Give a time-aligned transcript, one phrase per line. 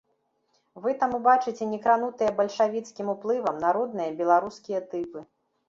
[0.85, 5.27] Вы там убачыце не кранутыя бальшавіцкім уплывам народныя беларускія тыпы.